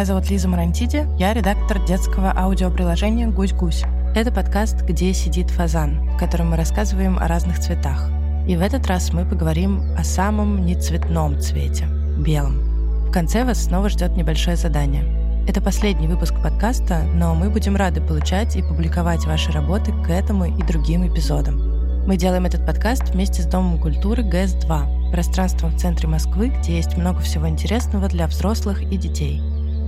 Меня 0.00 0.06
зовут 0.06 0.30
Лиза 0.30 0.48
Марантиди, 0.48 1.06
я 1.18 1.34
редактор 1.34 1.78
детского 1.84 2.32
аудиоприложения 2.34 3.28
«Гусь-гусь». 3.28 3.84
Это 4.14 4.32
подкаст 4.32 4.80
«Где 4.80 5.12
сидит 5.12 5.50
фазан», 5.50 6.14
в 6.14 6.16
котором 6.16 6.52
мы 6.52 6.56
рассказываем 6.56 7.18
о 7.18 7.28
разных 7.28 7.58
цветах. 7.58 8.08
И 8.48 8.56
в 8.56 8.62
этот 8.62 8.86
раз 8.86 9.12
мы 9.12 9.26
поговорим 9.26 9.82
о 9.98 10.02
самом 10.02 10.64
нецветном 10.64 11.38
цвете— 11.38 11.84
белом. 12.18 12.62
В 13.08 13.12
конце 13.12 13.44
вас 13.44 13.64
снова 13.64 13.90
ждет 13.90 14.16
небольшое 14.16 14.56
задание. 14.56 15.04
Это 15.46 15.60
последний 15.60 16.08
выпуск 16.08 16.32
подкаста, 16.42 17.02
но 17.02 17.34
мы 17.34 17.50
будем 17.50 17.76
рады 17.76 18.00
получать 18.00 18.56
и 18.56 18.62
публиковать 18.62 19.26
ваши 19.26 19.52
работы 19.52 19.92
к 19.92 20.08
этому 20.08 20.46
и 20.46 20.62
другим 20.62 21.06
эпизодам. 21.06 22.06
Мы 22.06 22.16
делаем 22.16 22.46
этот 22.46 22.64
подкаст 22.64 23.10
вместе 23.10 23.42
с 23.42 23.44
Домом 23.44 23.78
культуры 23.78 24.22
ГЭС-2, 24.22 25.10
пространством 25.12 25.72
в 25.72 25.78
центре 25.78 26.08
Москвы, 26.08 26.48
где 26.48 26.76
есть 26.76 26.96
много 26.96 27.20
всего 27.20 27.46
интересного 27.46 28.08
для 28.08 28.26
взрослых 28.26 28.80
и 28.80 28.96
детей. 28.96 29.42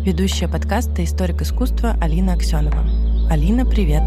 Ведущая 0.04 0.48
подкаста 0.48 1.04
«Историк 1.04 1.42
искусства» 1.42 1.96
Алина 2.00 2.32
Аксенова. 2.32 2.84
Алина, 3.30 3.64
привет! 3.64 4.02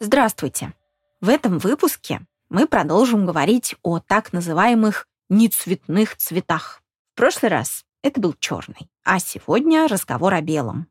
Здравствуйте! 0.00 0.74
В 1.22 1.30
этом 1.30 1.58
выпуске 1.58 2.20
мы 2.50 2.66
продолжим 2.66 3.24
говорить 3.24 3.74
о 3.82 4.00
так 4.00 4.34
называемых 4.34 5.08
нецветных 5.30 6.14
цветах. 6.18 6.82
В 7.14 7.16
прошлый 7.16 7.50
раз 7.50 7.86
это 8.02 8.20
был 8.20 8.34
черный, 8.38 8.90
а 9.02 9.18
сегодня 9.18 9.88
разговор 9.88 10.34
о 10.34 10.42
белом. 10.42 10.88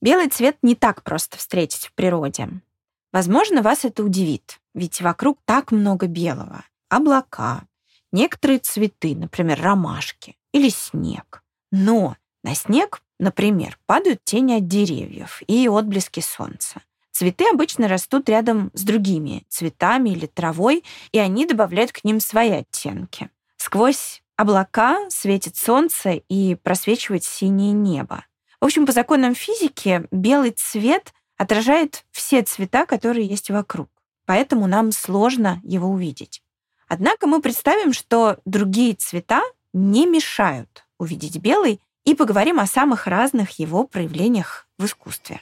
Белый 0.00 0.28
цвет 0.28 0.56
не 0.62 0.74
так 0.74 1.04
просто 1.04 1.38
встретить 1.38 1.86
в 1.86 1.92
природе. 1.92 2.48
Возможно, 3.12 3.62
вас 3.62 3.84
это 3.84 4.02
удивит, 4.02 4.58
ведь 4.74 5.00
вокруг 5.00 5.38
так 5.44 5.70
много 5.70 6.08
белого. 6.08 6.64
Облака, 6.88 7.62
некоторые 8.12 8.58
цветы, 8.58 9.16
например, 9.16 9.60
ромашки 9.60 10.36
или 10.52 10.68
снег. 10.68 11.42
Но 11.70 12.16
на 12.44 12.54
снег, 12.54 13.02
например, 13.18 13.78
падают 13.86 14.22
тени 14.24 14.54
от 14.54 14.68
деревьев 14.68 15.42
и 15.46 15.68
отблески 15.68 16.20
солнца. 16.20 16.82
Цветы 17.10 17.44
обычно 17.52 17.88
растут 17.88 18.28
рядом 18.28 18.70
с 18.74 18.82
другими 18.82 19.44
цветами 19.48 20.10
или 20.10 20.26
травой, 20.26 20.82
и 21.12 21.18
они 21.18 21.46
добавляют 21.46 21.92
к 21.92 22.04
ним 22.04 22.20
свои 22.20 22.50
оттенки. 22.50 23.30
Сквозь 23.56 24.22
облака 24.36 24.98
светит 25.10 25.56
солнце 25.56 26.22
и 26.28 26.54
просвечивает 26.56 27.22
синее 27.22 27.72
небо. 27.72 28.24
В 28.60 28.64
общем, 28.64 28.86
по 28.86 28.92
законам 28.92 29.34
физики 29.34 30.06
белый 30.10 30.52
цвет 30.52 31.12
отражает 31.36 32.04
все 32.10 32.42
цвета, 32.42 32.86
которые 32.86 33.26
есть 33.26 33.50
вокруг. 33.50 33.90
Поэтому 34.24 34.66
нам 34.66 34.92
сложно 34.92 35.60
его 35.62 35.88
увидеть. 35.88 36.42
Однако 36.94 37.26
мы 37.26 37.40
представим, 37.40 37.94
что 37.94 38.36
другие 38.44 38.92
цвета 38.92 39.40
не 39.72 40.04
мешают 40.04 40.84
увидеть 40.98 41.38
белый 41.38 41.80
и 42.04 42.14
поговорим 42.14 42.60
о 42.60 42.66
самых 42.66 43.06
разных 43.06 43.58
его 43.58 43.84
проявлениях 43.84 44.68
в 44.76 44.84
искусстве. 44.84 45.40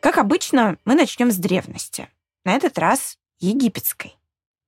Как 0.00 0.18
обычно, 0.18 0.76
мы 0.84 0.96
начнем 0.96 1.30
с 1.30 1.36
древности. 1.36 2.08
На 2.44 2.54
этот 2.54 2.78
раз 2.78 3.18
египетской. 3.38 4.16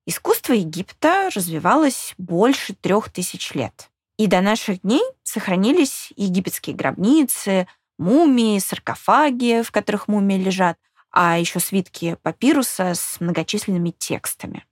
Искусство 0.07 0.53
Египта 0.53 1.31
развивалось 1.35 2.15
больше 2.17 2.75
трех 2.75 3.11
тысяч 3.11 3.55
лет. 3.55 3.91
И 4.19 4.29
до 4.29 4.41
наших 4.41 4.83
дней 4.83 5.03
сохранились 5.25 6.13
египетские 6.15 6.77
гробницы, 6.77 7.67
мумии, 7.99 8.59
саркофаги, 8.59 9.63
в 9.63 9.71
которых 9.71 10.09
мумии 10.09 10.39
лежат, 10.39 10.79
а 11.11 11.39
еще 11.39 11.61
свитки 11.61 12.17
папируса 12.23 12.95
с 12.95 13.21
многочисленными 13.21 13.91
текстами. 13.91 14.65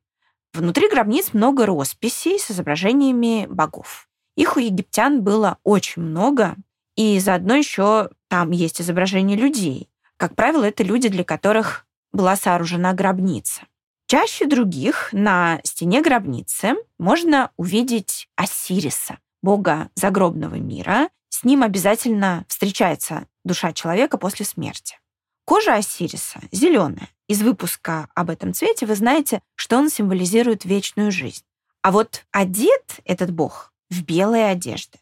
Внутри 0.52 0.88
гробниц 0.88 1.32
много 1.32 1.66
росписей 1.66 2.38
с 2.38 2.50
изображениями 2.50 3.46
богов. 3.48 4.08
Их 4.36 4.56
у 4.56 4.60
египтян 4.60 5.22
было 5.22 5.58
очень 5.64 6.02
много, 6.02 6.56
и 6.94 7.18
заодно 7.18 7.54
еще 7.54 8.10
там 8.28 8.50
есть 8.52 8.80
изображения 8.80 9.36
людей. 9.36 9.90
Как 10.16 10.34
правило, 10.34 10.64
это 10.64 10.82
люди, 10.82 11.08
для 11.08 11.24
которых 11.24 11.86
была 12.12 12.36
сооружена 12.36 12.94
гробница. 12.94 13.62
Чаще 14.06 14.46
других 14.46 15.08
на 15.12 15.60
стене 15.64 16.00
гробницы 16.00 16.74
можно 16.98 17.50
увидеть 17.56 18.28
Осириса 18.36 19.18
бога 19.42 19.90
загробного 19.94 20.54
мира, 20.54 21.08
с 21.36 21.44
ним 21.44 21.62
обязательно 21.62 22.46
встречается 22.48 23.26
душа 23.44 23.74
человека 23.74 24.16
после 24.16 24.46
смерти. 24.46 24.98
Кожа 25.44 25.74
Осириса 25.74 26.40
зеленая. 26.50 27.10
Из 27.28 27.42
выпуска 27.42 28.08
об 28.14 28.30
этом 28.30 28.54
цвете 28.54 28.86
вы 28.86 28.94
знаете, 28.94 29.42
что 29.54 29.76
он 29.76 29.90
символизирует 29.90 30.64
вечную 30.64 31.12
жизнь. 31.12 31.44
А 31.82 31.92
вот 31.92 32.24
одет 32.30 33.00
этот 33.04 33.32
бог 33.32 33.74
в 33.90 34.02
белые 34.02 34.46
одежды. 34.46 34.98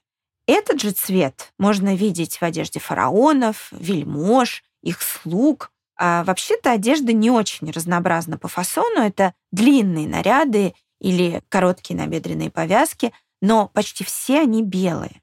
Этот 0.49 0.81
же 0.81 0.91
цвет 0.91 1.53
можно 1.57 1.95
видеть 1.95 2.39
в 2.39 2.43
одежде 2.43 2.81
фараонов, 2.81 3.69
вельмож, 3.71 4.65
их 4.83 5.03
слуг. 5.03 5.71
А 5.97 6.25
вообще-то 6.25 6.73
одежда 6.73 7.13
не 7.13 7.31
очень 7.31 7.71
разнообразна 7.71 8.39
по 8.39 8.49
фасону. 8.49 9.01
Это 9.01 9.35
длинные 9.53 10.09
наряды 10.09 10.75
или 11.01 11.43
короткие 11.49 11.97
набедренные 11.97 12.51
повязки, 12.51 13.13
но 13.41 13.69
почти 13.69 14.03
все 14.03 14.41
они 14.41 14.65
белые. 14.65 15.23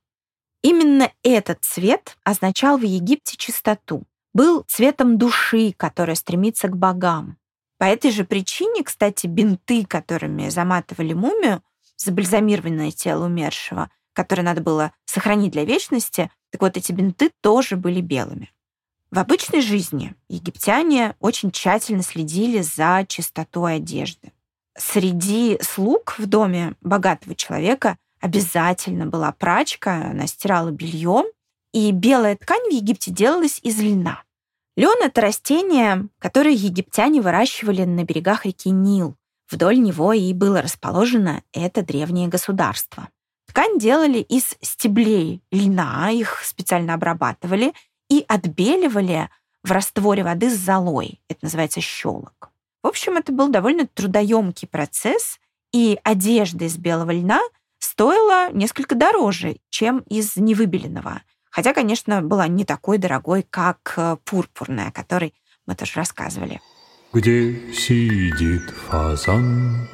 Именно 0.62 1.12
этот 1.24 1.64
цвет 1.64 2.18
означал 2.24 2.78
в 2.78 2.84
Египте 2.84 3.36
чистоту, 3.38 4.04
был 4.34 4.64
цветом 4.68 5.18
души, 5.18 5.74
которая 5.76 6.16
стремится 6.16 6.68
к 6.68 6.78
богам. 6.78 7.38
По 7.78 7.86
этой 7.86 8.12
же 8.12 8.24
причине, 8.26 8.84
кстати, 8.84 9.26
бинты, 9.26 9.86
которыми 9.86 10.50
заматывали 10.50 11.14
мумию, 11.14 11.64
забальзамированное 11.98 12.92
тело 12.92 13.26
умершего, 13.26 13.90
которое 14.14 14.44
надо 14.44 14.62
было 14.62 14.92
сохранить 15.06 15.52
для 15.52 15.66
вечности, 15.66 16.30
так 16.52 16.62
вот 16.62 16.78
эти 16.78 16.92
бинты 16.92 17.32
тоже 17.42 17.78
были 17.78 18.02
белыми. 18.02 18.52
В 19.10 19.20
обычной 19.20 19.62
жизни 19.62 20.16
египтяне 20.30 21.16
очень 21.20 21.52
тщательно 21.52 22.04
следили 22.04 22.62
за 22.62 23.06
чистотой 23.08 23.76
одежды. 23.76 24.32
Среди 24.78 25.60
слуг 25.62 26.16
в 26.18 26.28
доме 26.28 26.76
богатого 26.82 27.36
человека 27.36 27.98
обязательно 28.22 29.06
была 29.06 29.32
прачка, 29.32 30.10
она 30.12 30.28
стирала 30.28 30.72
белье, 30.72 31.24
и 31.74 31.92
белая 31.92 32.36
ткань 32.36 32.70
в 32.70 32.74
Египте 32.74 33.12
делалась 33.12 33.60
из 33.64 33.80
льна. 33.80 34.24
Лен— 34.78 34.98
это 35.04 35.22
растение, 35.22 36.08
которое 36.20 36.54
египтяне 36.54 37.22
выращивали 37.22 37.84
на 37.84 38.04
берегах 38.04 38.46
реки 38.46 38.70
Нил. 38.70 39.16
Вдоль 39.50 39.80
него 39.82 40.14
и 40.14 40.34
было 40.34 40.62
расположено 40.62 41.44
это 41.52 41.82
древнее 41.82 42.30
государство. 42.30 43.10
Ткань 43.48 43.80
делали 43.80 44.20
из 44.20 44.56
стеблей 44.62 45.42
льна, 45.52 46.10
их 46.10 46.42
специально 46.46 46.94
обрабатывали 46.94 47.74
и 48.10 48.24
отбеливали 48.28 49.30
в 49.64 49.72
растворе 49.72 50.24
воды 50.24 50.50
с 50.50 50.58
золой. 50.58 51.22
Это 51.28 51.40
называется 51.44 51.82
щелок. 51.82 52.52
В 52.82 52.88
общем, 52.88 53.18
это 53.18 53.34
был 53.34 53.50
довольно 53.50 53.88
трудоемкий 53.88 54.68
процесс, 54.68 55.40
и 55.74 56.00
одежда 56.04 56.66
из 56.66 56.78
белого 56.78 57.12
льна— 57.12 57.42
стоила 57.82 58.52
несколько 58.54 58.96
дороже, 58.96 59.58
чем 59.70 60.00
из 60.08 60.38
невыбеленного. 60.38 61.24
Хотя, 61.50 61.74
конечно, 61.74 62.22
была 62.22 62.48
не 62.48 62.64
такой 62.64 62.98
дорогой, 62.98 63.46
как 63.50 63.94
э, 63.98 64.18
пурпурная, 64.24 64.88
о 64.88 64.92
которой 64.92 65.34
мы 65.66 65.76
тоже 65.76 65.94
рассказывали. 65.96 66.62
Где 67.12 67.74
сидит 67.74 68.70
фазан? 68.70 69.90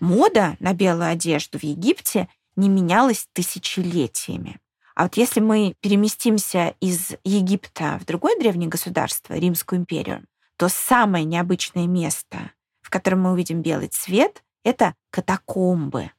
Мода 0.00 0.56
на 0.58 0.72
белую 0.72 1.08
одежду 1.08 1.58
в 1.58 1.62
Египте 1.62 2.28
не 2.56 2.68
менялась 2.68 3.28
тысячелетиями. 3.32 4.58
А 4.96 5.04
вот 5.04 5.16
если 5.16 5.40
мы 5.40 5.74
переместимся 5.80 6.74
из 6.80 7.12
Египта 7.24 7.98
в 8.00 8.04
другое 8.04 8.38
древнее 8.38 8.68
государство, 8.68 9.34
Римскую 9.34 9.80
империю, 9.80 10.24
то 10.56 10.68
самое 10.68 11.24
необычное 11.24 11.86
место, 11.86 12.50
в 12.80 12.90
котором 12.90 13.22
мы 13.22 13.32
увидим 13.32 13.62
белый 13.62 13.88
цвет, 13.88 14.42
это 14.64 14.94
катакомбы. 15.10 16.10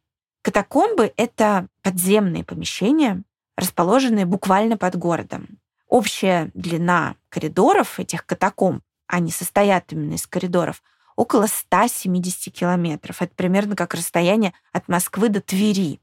Катакомбы— 0.45 1.11
это 1.17 1.69
подземные 1.81 2.43
помещения, 2.43 3.23
расположенные 3.57 4.27
буквально 4.27 4.77
под 4.77 4.95
городом. 4.95 5.57
Общая 5.87 6.51
длина 6.53 7.15
коридоров 7.29 7.99
этих 7.99 8.27
катакомб, 8.27 8.83
они 9.07 9.31
состоят 9.31 9.91
именно 9.91 10.13
из 10.13 10.27
коридоров, 10.27 10.83
около 11.15 11.47
170 11.47 12.53
километров. 12.53 13.23
Это 13.23 13.33
примерно 13.33 13.75
как 13.75 13.95
расстояние 13.95 14.53
от 14.71 14.87
Москвы 14.87 15.29
до 15.29 15.41
Твери. 15.41 15.99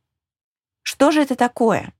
Что 0.83 1.13
же 1.13 1.23
это 1.23 1.37
такое? 1.37 1.93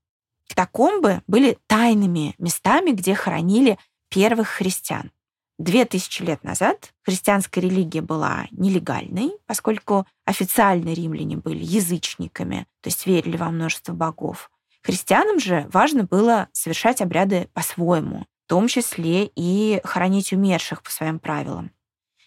Катакомбы 0.49 1.21
были 1.27 1.57
тайными 1.67 2.35
местами, 2.39 2.91
где 2.91 3.15
хоронили 3.15 3.79
первых 4.09 4.49
христиан. 4.49 5.13
Две 5.59 5.85
тысячи 5.85 6.23
лет 6.23 6.43
назад 6.43 6.93
христианская 7.03 7.61
религия 7.61 8.01
была 8.01 8.47
нелегальной, 8.51 9.31
поскольку 9.45 10.07
официально 10.25 10.89
римляне 10.93 11.37
были 11.37 11.63
язычниками, 11.63 12.67
то 12.81 12.87
есть 12.87 13.05
верили 13.05 13.37
во 13.37 13.49
множество 13.49 13.93
богов. 13.93 14.49
Христианам 14.81 15.39
же 15.39 15.67
важно 15.71 16.03
было 16.03 16.49
совершать 16.51 17.01
обряды 17.01 17.49
по-своему, 17.53 18.25
том 18.47 18.67
числе 18.67 19.31
и 19.35 19.81
хоронить 19.83 20.33
умерших 20.33 20.83
по 20.83 20.91
своим 20.91 21.19
правилам. 21.19 21.71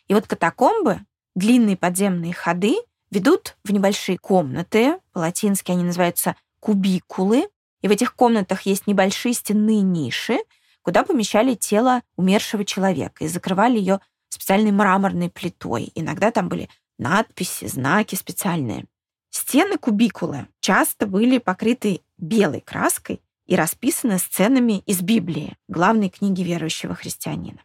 И 0.09 0.15
вот 0.15 0.27
катакомбы, 0.27 1.01
длинные 1.35 1.77
подземные 1.77 2.33
ходы, 2.33 2.77
ведут 3.11 3.57
в 3.65 3.73
небольшие 3.73 4.19
комнаты, 4.19 4.99
по-латински 5.13 5.71
они 5.71 5.85
называются 5.85 6.35
кубикулы, 6.61 7.49
и 7.83 7.89
в 7.89 7.91
этих 7.91 8.15
комнатах 8.15 8.63
есть 8.63 8.87
небольшие 8.87 9.35
стенные 9.35 9.83
ниши, 9.83 10.39
куда 10.87 11.03
помещали 11.03 11.57
тело 11.57 12.03
умершего 12.15 12.65
человека 12.65 13.25
и 13.25 13.27
закрывали 13.27 13.77
ее 13.77 13.99
специальной 14.29 14.71
мраморной 14.71 15.29
плитой. 15.29 15.91
Иногда 15.97 16.31
там 16.31 16.49
были 16.49 16.69
надписи, 16.97 17.67
знаки 17.67 18.15
специальные. 18.15 18.85
Стены 19.31 19.79
кубикулы 19.79 20.47
часто 20.61 21.07
были 21.07 21.39
покрыты 21.39 22.03
белой 22.19 22.61
краской 22.61 23.21
и 23.47 23.57
расписаны 23.57 24.19
сценами 24.19 24.85
из 24.87 25.01
Библии, 25.01 25.57
главной 25.67 26.09
книги 26.09 26.43
верующего 26.43 26.95
христианина. 26.95 27.59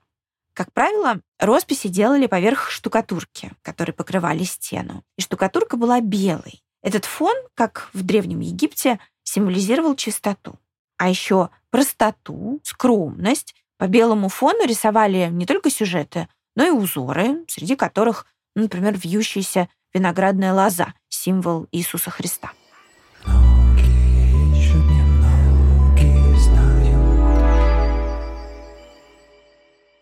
Как 0.54 0.74
правило, 0.74 1.22
росписи 1.38 1.90
делали 1.90 2.26
поверх 2.26 2.72
штукатурки, 2.72 3.52
которые 3.62 3.94
покрывали 3.94 4.46
стену. 4.46 5.04
И 5.16 5.22
штукатурка 5.22 5.78
была 5.78 6.02
белой. 6.02 6.64
Этот 6.82 7.06
фон, 7.06 7.36
как 7.54 7.92
в 7.94 8.02
Древнем 8.02 8.40
Египте, 8.40 8.98
символизировал 9.22 9.96
чистоту. 9.96 10.58
А 11.02 11.10
еще 11.10 11.50
простоту, 11.72 12.60
скромность. 12.64 13.56
По 13.80 13.88
белому 13.88 14.30
фону 14.30 14.68
рисовали 14.68 15.30
не 15.32 15.48
только 15.48 15.72
сюжеты, 15.72 16.28
но 16.56 16.64
и 16.64 16.70
узоры, 16.70 17.44
среди 17.48 17.76
которых, 17.76 18.28
например, 18.56 18.96
вьющаяся 18.96 19.68
виноградная 19.96 20.54
лоза, 20.54 20.94
символ 21.10 21.66
Иисуса 21.72 22.12
Христа. 22.12 22.52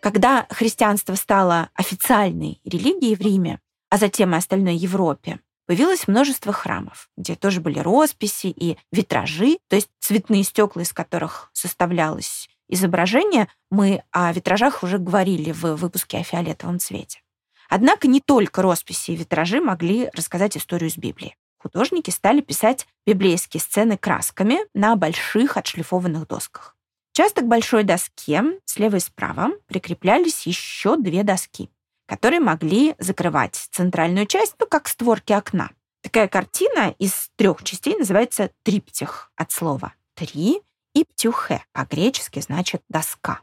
Когда 0.02 0.48
христианство 0.50 1.16
стало 1.16 1.70
официальной 1.76 2.60
религией 2.66 3.16
в 3.16 3.22
Риме, 3.22 3.62
а 3.90 3.96
затем 3.96 4.36
и 4.36 4.38
остальной 4.38 4.76
Европе, 4.76 5.40
появилось 5.70 6.08
множество 6.08 6.52
храмов, 6.52 7.12
где 7.16 7.36
тоже 7.36 7.62
были 7.62 7.78
росписи 7.78 8.48
и 8.48 8.80
витражи, 8.92 9.60
то 9.68 9.76
есть 9.76 9.88
цветные 10.00 10.42
стекла, 10.42 10.82
из 10.82 10.94
которых 10.94 11.52
составлялось 11.54 12.50
изображение. 12.68 13.48
Мы 13.70 14.02
о 14.10 14.34
витражах 14.34 14.82
уже 14.82 14.98
говорили 14.98 15.52
в 15.52 15.76
выпуске 15.76 16.18
о 16.18 16.24
фиолетовом 16.24 16.80
цвете. 16.80 17.22
Однако 17.70 18.08
не 18.08 18.20
только 18.20 18.64
росписи 18.64 19.12
и 19.12 19.16
витражи 19.16 19.62
могли 19.62 20.10
рассказать 20.16 20.58
историю 20.58 20.90
из 20.90 20.98
Библии. 20.98 21.36
Художники 21.60 22.10
стали 22.10 22.42
писать 22.42 22.88
библейские 23.06 23.62
сцены 23.62 23.96
красками 23.96 24.58
на 24.74 24.96
больших 24.96 25.56
отшлифованных 25.56 26.28
досках. 26.28 26.76
Часто 27.12 27.42
к 27.42 27.48
большой 27.48 27.84
доске 27.84 28.44
слева 28.66 28.96
и 28.96 29.00
справа 29.00 29.52
прикреплялись 29.68 30.48
еще 30.48 30.98
две 30.98 31.22
доски, 31.22 31.70
которые 32.10 32.40
могли 32.40 32.96
закрывать 32.98 33.56
центральную 33.72 34.26
часть, 34.26 34.56
ну, 34.60 34.66
как 34.66 34.88
створки 34.88 35.32
окна. 35.32 35.70
Такая 36.02 36.28
картина 36.28 36.96
из 36.98 37.30
трех 37.36 37.64
частей 37.64 37.96
называется 37.96 38.50
триптих 38.64 39.32
от 39.36 39.52
слова 39.52 39.94
«три» 40.16 40.64
и 40.96 41.06
«птюхе», 41.06 41.64
по-гречески 41.72 42.40
значит 42.40 42.82
«доска». 42.90 43.42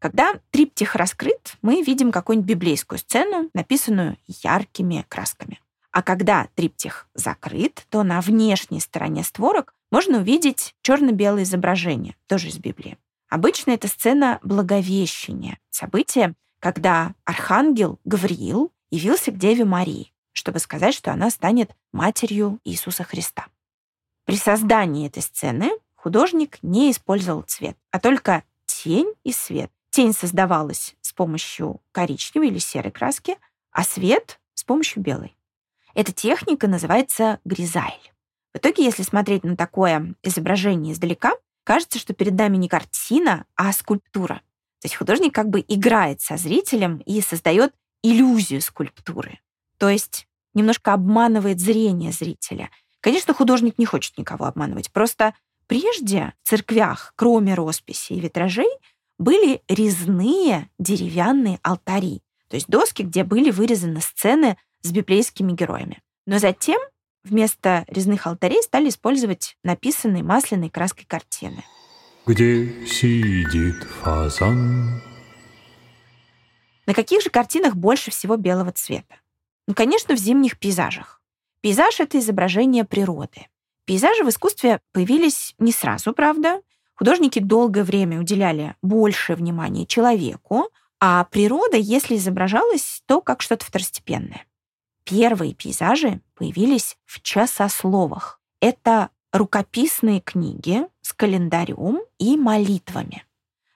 Когда 0.00 0.34
триптих 0.50 0.96
раскрыт, 0.96 1.54
мы 1.62 1.82
видим 1.82 2.10
какую-нибудь 2.10 2.50
библейскую 2.50 2.98
сцену, 2.98 3.50
написанную 3.54 4.16
яркими 4.26 5.06
красками. 5.08 5.60
А 5.92 6.02
когда 6.02 6.48
триптих 6.56 7.06
закрыт, 7.14 7.86
то 7.88 8.02
на 8.02 8.20
внешней 8.20 8.80
стороне 8.80 9.22
створок 9.22 9.74
можно 9.92 10.18
увидеть 10.18 10.74
черно-белое 10.82 11.44
изображение, 11.44 12.16
тоже 12.26 12.48
из 12.48 12.58
Библии. 12.58 12.98
Обычно 13.28 13.72
это 13.72 13.86
сцена 13.86 14.40
Благовещения, 14.42 15.58
событие, 15.70 16.34
когда 16.60 17.14
архангел 17.24 17.98
Гавриил 18.04 18.72
явился 18.90 19.30
к 19.30 19.38
Деве 19.38 19.64
Марии, 19.64 20.12
чтобы 20.32 20.58
сказать, 20.58 20.94
что 20.94 21.12
она 21.12 21.30
станет 21.30 21.70
матерью 21.92 22.60
Иисуса 22.64 23.04
Христа. 23.04 23.46
При 24.24 24.36
создании 24.36 25.06
этой 25.06 25.22
сцены 25.22 25.70
художник 25.94 26.58
не 26.62 26.90
использовал 26.90 27.42
цвет, 27.42 27.76
а 27.90 27.98
только 27.98 28.44
тень 28.66 29.12
и 29.24 29.32
свет. 29.32 29.70
Тень 29.90 30.12
создавалась 30.12 30.94
с 31.00 31.12
помощью 31.12 31.80
коричневой 31.92 32.48
или 32.48 32.58
серой 32.58 32.92
краски, 32.92 33.36
а 33.72 33.84
свет— 33.84 34.38
с 34.54 34.64
помощью 34.64 35.02
белой. 35.02 35.36
Эта 35.94 36.12
техника 36.12 36.68
называется 36.68 37.40
гризайль. 37.44 38.12
В 38.52 38.58
итоге, 38.58 38.84
если 38.84 39.02
смотреть 39.02 39.44
на 39.44 39.56
такое 39.56 40.14
изображение 40.22 40.92
издалека, 40.92 41.34
кажется, 41.64 41.98
что 41.98 42.12
перед 42.12 42.34
нами 42.34 42.56
не 42.56 42.68
картина, 42.68 43.46
а 43.56 43.72
скульптура. 43.72 44.42
То 44.80 44.86
есть 44.86 44.96
художник 44.96 45.34
как 45.34 45.48
бы 45.48 45.64
играет 45.66 46.20
со 46.20 46.36
зрителем 46.36 46.98
и 46.98 47.20
создает 47.20 47.72
иллюзию 48.02 48.60
скульптуры. 48.62 49.40
То 49.78 49.88
есть 49.88 50.26
немножко 50.54 50.92
обманывает 50.92 51.60
зрение 51.60 52.12
зрителя. 52.12 52.70
Конечно, 53.00 53.34
художник 53.34 53.78
не 53.78 53.86
хочет 53.86 54.18
никого 54.18 54.46
обманывать. 54.46 54.90
Просто 54.92 55.34
прежде 55.66 56.32
в 56.42 56.48
церквях, 56.48 57.12
кроме 57.16 57.54
росписи 57.54 58.12
и 58.12 58.20
витражей, 58.20 58.68
были 59.18 59.62
резные 59.68 60.68
деревянные 60.78 61.58
алтари, 61.62 62.22
то 62.48 62.54
есть 62.54 62.68
доски, 62.68 63.02
где 63.02 63.24
были 63.24 63.50
вырезаны 63.50 64.00
сцены 64.00 64.56
с 64.82 64.92
библейскими 64.92 65.52
героями. 65.52 66.00
Но 66.26 66.38
затем 66.38 66.80
Вместо 67.24 67.84
резных 67.88 68.26
алтарей 68.26 68.62
стали 68.62 68.88
использовать 68.88 69.56
написанные 69.62 70.22
масляной 70.22 70.70
краской 70.70 71.04
картины. 71.04 71.62
Где 72.28 72.86
сидит 72.86 73.84
фазан? 73.84 75.00
На 76.84 76.92
каких 76.92 77.22
же 77.22 77.30
картинах 77.30 77.74
больше 77.74 78.10
всего 78.10 78.36
белого 78.36 78.70
цвета? 78.70 79.14
Ну, 79.66 79.72
конечно, 79.72 80.14
в 80.14 80.18
зимних 80.18 80.58
пейзажах. 80.58 81.22
Пейзаж— 81.62 82.00
это 82.00 82.18
изображение 82.18 82.84
природы. 82.84 83.46
Пейзажи 83.86 84.24
в 84.24 84.28
искусстве 84.28 84.82
появились 84.92 85.54
не 85.58 85.72
сразу, 85.72 86.12
правда. 86.12 86.60
Художники 86.96 87.38
долгое 87.38 87.82
время 87.82 88.20
уделяли 88.20 88.76
больше 88.82 89.34
внимания 89.34 89.86
человеку, 89.86 90.68
а 91.00 91.24
природа, 91.24 91.78
если 91.78 92.16
изображалась, 92.16 93.02
то 93.06 93.22
как 93.22 93.40
что-то 93.40 93.64
второстепенное. 93.64 94.44
Первые 95.04 95.54
пейзажи 95.54 96.20
появились 96.34 96.98
в 97.06 97.22
часословах. 97.22 98.38
Это 98.60 99.08
рукописные 99.32 100.20
книги 100.20 100.86
календарем 101.18 102.00
и 102.18 102.36
молитвами. 102.36 103.26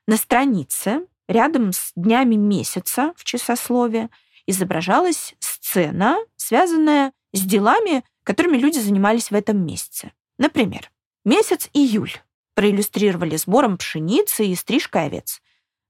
На 0.07 0.17
странице 0.17 1.07
рядом 1.29 1.73
с 1.73 1.93
днями 1.97 2.37
месяца 2.37 3.13
в 3.17 3.25
часослове 3.25 4.09
изображалась 4.47 5.35
сцена, 5.41 6.17
связанная 6.37 7.13
с 7.33 7.41
делами, 7.41 8.05
которыми 8.25 8.57
люди 8.57 8.79
занимались 8.79 9.31
в 9.31 9.35
этом 9.35 9.65
месяце. 9.65 10.13
Например, 10.39 10.91
месяц 11.25 11.69
июль 11.75 12.13
проиллюстрировали 12.55 13.37
сбором 13.37 13.77
пшеницы 13.77 14.47
и 14.47 14.55
стрижкой 14.55 15.07
овец. 15.07 15.43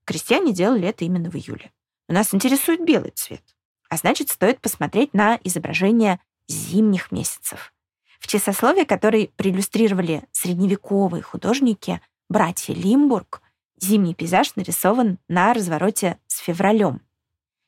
Крестьяне 0.05 0.53
делали 0.53 0.87
это 0.87 1.05
именно 1.05 1.29
в 1.29 1.35
июле. 1.35 1.71
Нас 2.07 2.33
интересует 2.33 2.83
белый 2.83 3.11
цвет. 3.11 3.43
А 3.89 3.97
значит, 3.97 4.29
стоит 4.29 4.59
посмотреть 4.59 5.13
на 5.13 5.39
изображения 5.43 6.19
зимних 6.47 7.11
месяцев. 7.11 7.73
В 8.23 8.27
часословии, 8.27 8.85
который 8.85 9.31
проиллюстрировали 9.35 10.23
средневековые 10.31 11.21
художники, 11.21 11.99
братья 12.29 12.73
Лимбург, 12.73 13.41
зимний 13.77 14.15
пейзаж 14.15 14.55
нарисован 14.55 15.19
на 15.27 15.53
развороте 15.53 16.17
с 16.27 16.37
февралем. 16.37 17.01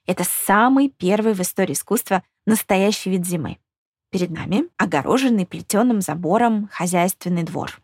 Это 0.08 0.24
самый 0.24 0.88
первый 0.88 1.34
в 1.34 1.42
истории 1.42 1.74
искусства 1.74 2.24
настоящий 2.46 3.10
вид 3.10 3.26
зимы. 3.28 3.58
Перед 4.12 4.32
нами 4.32 4.70
огороженный 4.78 5.46
плетеным 5.46 6.00
забором 6.00 6.70
хозяйственный 6.72 7.44
двор. 7.44 7.82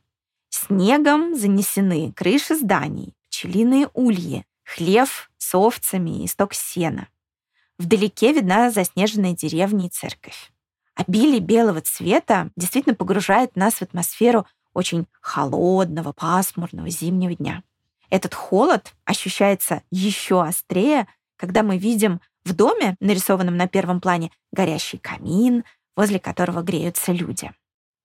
Снегом 0.50 1.36
занесены 1.36 2.14
крыши 2.14 2.56
зданий, 2.56 3.14
пчелиные 3.28 3.90
ульи, 3.94 4.46
хлев 4.64 5.30
с 5.38 5.54
овцами 5.54 6.24
и 6.24 6.28
сток 6.28 6.54
сена. 6.54 7.10
Вдалеке 7.78 8.32
видна 8.32 8.72
заснеженная 8.72 9.34
деревня 9.34 9.88
и 9.88 9.90
церковь. 9.90 10.51
Обилие 11.02 11.40
белого 11.40 11.82
цвета 11.82 12.52
действительно 12.56 12.94
погружает 12.94 13.56
нас 13.56 13.76
в 13.76 13.82
атмосферу 13.82 14.46
очень 14.76 15.08
холодного, 15.20 16.12
пасмурного 16.12 16.90
зимнего 16.90 17.34
дня. 17.34 17.64
Этот 18.12 18.36
холод 18.36 18.94
ощущается 19.04 19.82
еще 19.90 20.44
острее, 20.44 21.08
когда 21.38 21.64
мы 21.64 21.80
видим 21.80 22.22
в 22.46 22.54
доме, 22.54 22.98
нарисованном 23.00 23.58
на 23.58 23.68
первом 23.68 24.00
плане, 24.00 24.30
горящий 24.52 25.00
камин, 25.00 25.64
возле 25.96 26.20
которого 26.20 26.62
греются 26.62 27.14
люди. 27.14 27.52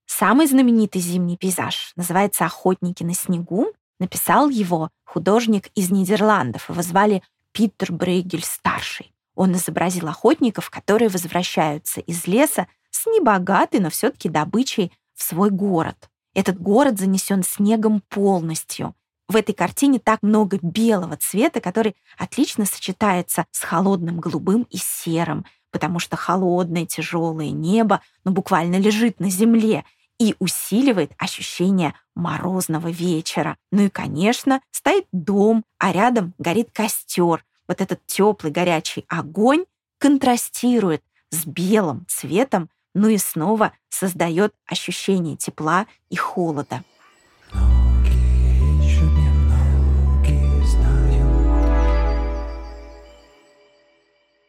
Самый 0.06 0.46
знаменитый 0.46 1.02
зимний 1.02 1.36
пейзаж 1.36 1.92
называется 1.96 2.46
«Охотники 2.46 3.02
на 3.02 3.12
снегу». 3.12 3.72
Написал 3.98 4.48
его 4.48 4.88
художник 5.04 5.68
из 5.74 5.90
Нидерландов. 5.90 6.70
Его 6.70 6.80
звали 6.80 7.22
Питер 7.52 7.92
Брейгель-старший. 7.92 9.12
Он 9.34 9.52
изобразил 9.52 10.08
охотников, 10.08 10.70
которые 10.70 11.10
возвращаются 11.10 12.00
из 12.00 12.26
леса 12.26 12.66
с 12.96 13.06
небогатой, 13.06 13.80
но 13.80 13.90
все-таки 13.90 14.28
добычей 14.28 14.92
в 15.14 15.22
свой 15.22 15.50
город. 15.50 16.08
Этот 16.34 16.60
город 16.60 16.98
занесен 16.98 17.42
снегом 17.42 18.02
полностью. 18.08 18.94
в 19.28 19.34
этой 19.34 19.54
картине 19.54 19.98
так 19.98 20.22
много 20.22 20.58
белого 20.62 21.16
цвета, 21.16 21.60
который 21.60 21.96
отлично 22.16 22.64
сочетается 22.64 23.46
с 23.50 23.62
холодным 23.62 24.20
голубым 24.20 24.68
и 24.70 24.76
серым, 24.76 25.44
потому 25.72 25.98
что 25.98 26.16
холодное 26.16 26.86
тяжелое 26.86 27.50
небо 27.50 28.02
ну, 28.24 28.30
буквально 28.30 28.76
лежит 28.76 29.18
на 29.18 29.28
земле 29.28 29.84
и 30.20 30.36
усиливает 30.38 31.12
ощущение 31.18 31.94
морозного 32.14 32.88
вечера. 32.88 33.56
Ну 33.72 33.82
и, 33.82 33.88
конечно, 33.88 34.60
стоит 34.70 35.06
дом, 35.10 35.64
а 35.78 35.92
рядом 35.92 36.32
горит 36.38 36.70
костер. 36.72 37.44
Вот 37.66 37.80
этот 37.80 38.06
теплый 38.06 38.52
горячий 38.52 39.04
огонь 39.08 39.64
контрастирует 39.98 41.02
с 41.30 41.44
белым 41.44 42.06
цветом, 42.08 42.70
ну 42.96 43.08
и 43.08 43.18
снова 43.18 43.72
создает 43.90 44.54
ощущение 44.64 45.36
тепла 45.36 45.86
и 46.08 46.16
холода. 46.16 46.82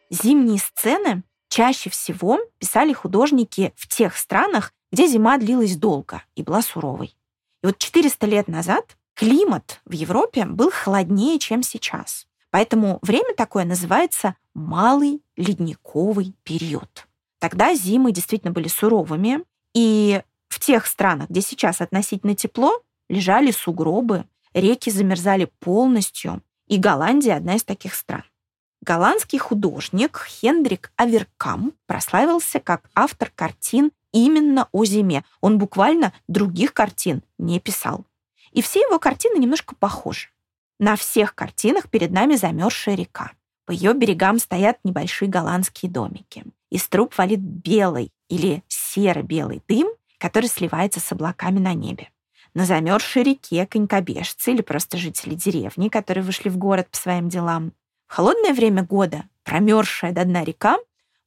Зимние 0.10 0.60
сцены 0.60 1.24
чаще 1.50 1.90
всего 1.90 2.40
писали 2.58 2.94
художники 2.94 3.74
в 3.76 3.86
тех 3.90 4.16
странах, 4.16 4.72
где 4.94 5.08
зима 5.08 5.38
длилась 5.38 5.76
долго 5.76 6.24
и 6.36 6.42
была 6.42 6.62
суровой. 6.62 7.18
И 7.62 7.66
вот 7.66 7.78
400 7.78 8.26
лет 8.28 8.48
назад 8.48 8.96
климат 9.14 9.82
в 9.84 9.92
Европе 9.92 10.46
был 10.46 10.72
холоднее, 10.72 11.38
чем 11.40 11.64
сейчас. 11.64 12.28
Поэтому 12.50 13.00
время 13.02 13.36
такое 13.36 13.66
называется 13.66 14.36
малый 14.54 15.22
ледниковый 15.36 16.34
период. 16.44 17.07
Тогда 17.40 17.76
зимы 17.76 18.12
действительно 18.12 18.52
были 18.52 18.68
суровыми, 18.68 19.44
и 19.74 20.22
в 20.48 20.60
тех 20.60 20.86
странах, 20.88 21.30
где 21.30 21.42
сейчас 21.42 21.82
относительно 21.82 22.36
тепло, 22.36 22.82
лежали 23.10 23.52
сугробы, 23.52 24.26
реки 24.54 24.90
замерзали 24.90 25.52
полностью, 25.60 26.42
и 26.68 26.78
Голландия 26.78 27.36
одна 27.36 27.56
из 27.56 27.64
таких 27.64 27.94
стран. 27.94 28.24
Голландский 28.82 29.38
художник 29.38 30.26
Хендрик 30.28 30.92
Аверкам 30.96 31.74
прославился 31.88 32.60
как 32.60 32.90
автор 32.96 33.32
картин 33.34 33.92
именно 34.14 34.70
о 34.72 34.86
зиме. 34.86 35.24
Он 35.42 35.58
буквально 35.58 36.14
других 36.28 36.74
картин 36.74 37.24
не 37.38 37.60
писал. 37.60 38.06
И 38.52 38.62
все 38.62 38.80
его 38.80 38.98
картины 39.00 39.40
немножко 39.40 39.76
похожи. 39.76 40.30
На 40.80 40.96
всех 40.96 41.36
картинах 41.36 41.90
перед 41.90 42.12
нами 42.12 42.36
замерзшая 42.36 42.96
река. 42.96 43.32
По 43.66 43.72
ее 43.72 43.94
берегам 43.94 44.40
стоят 44.40 44.78
небольшие 44.84 45.30
голландские 45.30 45.92
домики. 45.92 46.46
Из 46.70 46.88
труб 46.88 47.18
валит 47.18 47.40
белый 47.40 48.12
или 48.30 48.64
серо-белый 48.68 49.62
дым, 49.68 49.88
который 50.18 50.50
сливается 50.50 51.00
с 51.00 51.12
облаками 51.12 51.60
на 51.60 51.74
небе. 51.74 52.10
На 52.54 52.66
замерзшей 52.66 53.24
реке 53.24 53.66
конькобежцы 53.66 54.52
или 54.52 54.62
просто 54.62 54.98
жители 54.98 55.36
деревни, 55.36 55.90
которые 55.90 56.24
вышли 56.24 56.50
в 56.50 56.58
город 56.58 56.88
по 56.90 56.98
своим 56.98 57.30
делам. 57.30 57.74
В 58.08 58.16
холодное 58.16 58.54
время 58.54 58.84
года 58.84 59.26
промерзшая 59.44 60.12
до 60.12 60.26
дна 60.26 60.44
река 60.44 60.78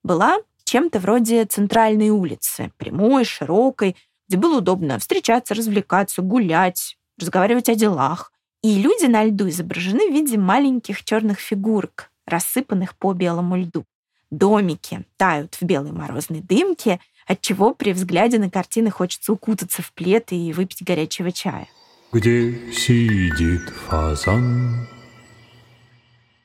была 0.02 0.38
чем-то 0.64 0.98
вроде 0.98 1.44
центральной 1.44 2.10
улицы, 2.10 2.72
прямой, 2.76 3.24
широкой, 3.24 3.96
где 4.28 4.36
было 4.36 4.58
удобно 4.58 4.98
встречаться, 4.98 5.54
развлекаться, 5.54 6.22
гулять, 6.22 6.96
разговаривать 7.18 7.68
о 7.68 7.74
делах. 7.74 8.32
И 8.62 8.80
люди 8.80 9.06
на 9.06 9.24
льду 9.24 9.48
изображены 9.48 10.08
в 10.10 10.12
виде 10.12 10.38
маленьких 10.38 11.02
черных 11.04 11.40
фигурок, 11.40 12.10
рассыпанных 12.26 12.96
по 12.96 13.12
белому 13.14 13.56
льду. 13.56 13.84
Домики 14.30 15.04
тают 15.16 15.56
в 15.56 15.62
белой 15.62 15.92
морозной 15.92 16.40
дымке, 16.40 17.00
отчего 17.26 17.74
при 17.74 17.92
взгляде 17.92 18.38
на 18.38 18.50
картины 18.50 18.90
хочется 18.90 19.32
укутаться 19.32 19.82
в 19.82 19.92
плед 19.92 20.32
и 20.32 20.52
выпить 20.52 20.84
горячего 20.84 21.32
чая. 21.32 21.68
Где 22.12 22.72
сидит 22.72 23.68
фазан? 23.70 24.88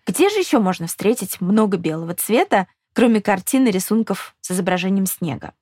Где 0.08 0.30
же 0.30 0.40
еще 0.40 0.60
можно 0.60 0.88
встретить 0.88 1.42
много 1.42 1.78
белого 1.78 2.14
цвета, 2.14 2.68
кроме 2.94 3.22
картин 3.22 3.68
и 3.68 3.72
рисунков 3.72 4.36
с 4.42 4.52
изображением 4.52 5.06
снега? 5.06 5.54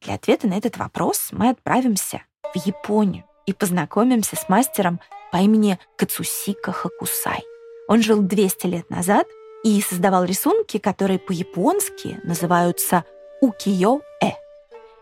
Для 0.00 0.14
ответа 0.14 0.48
на 0.48 0.54
этот 0.54 0.76
вопрос 0.78 1.28
мы 1.32 1.50
отправимся 1.50 2.22
в 2.54 2.66
Японию 2.66 3.24
и 3.46 3.52
познакомимся 3.52 4.36
с 4.36 4.48
мастером 4.48 5.00
по 5.30 5.38
имени 5.38 5.78
Кацусика 5.96 6.72
Хакусай. 6.72 7.42
Он 7.88 8.02
жил 8.02 8.20
200 8.20 8.66
лет 8.66 8.90
назад 8.90 9.26
и 9.64 9.80
создавал 9.80 10.24
рисунки, 10.24 10.78
которые 10.78 11.18
по-японски 11.18 12.20
называются 12.24 13.04
укиё-э. 13.40 14.30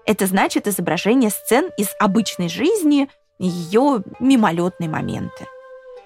Это 0.07 0.27
значит 0.27 0.67
изображение 0.67 1.31
сцен 1.31 1.71
из 1.77 1.89
обычной 1.99 2.49
жизни 2.49 3.09
и 3.39 3.47
ее 3.47 4.03
мимолетные 4.19 4.89
моменты. 4.89 5.47